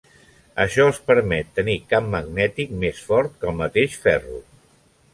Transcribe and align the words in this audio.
Això 0.63 0.85
els 0.91 1.01
permet 1.11 1.51
tenir 1.59 1.77
camp 1.93 2.09
magnètic 2.17 2.75
més 2.87 3.05
fort 3.13 3.39
que 3.43 3.53
el 3.55 3.63
mateix 3.63 4.03
ferro. 4.09 4.45